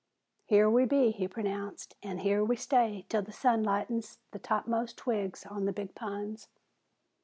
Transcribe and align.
"Here 0.45 0.67
we 0.67 0.85
be," 0.85 1.11
he 1.11 1.27
pronounced, 1.27 1.93
"an' 2.01 2.17
here 2.17 2.43
we 2.43 2.55
stay 2.55 3.05
'til 3.07 3.21
the 3.21 3.31
sun 3.31 3.61
lightens 3.61 4.17
the 4.31 4.39
topmost 4.39 4.97
twigs 4.97 5.45
on 5.45 5.65
the 5.65 5.71
big 5.73 5.93
pines." 5.93 6.47